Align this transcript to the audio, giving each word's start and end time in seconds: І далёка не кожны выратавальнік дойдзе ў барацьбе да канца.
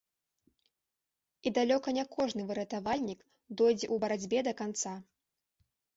І 1.49 1.51
далёка 1.57 1.89
не 1.99 2.05
кожны 2.15 2.41
выратавальнік 2.49 3.19
дойдзе 3.57 3.85
ў 3.93 3.95
барацьбе 4.05 4.39
да 4.49 4.53
канца. 4.63 4.99